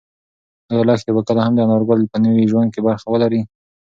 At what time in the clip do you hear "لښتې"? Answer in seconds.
0.87-1.11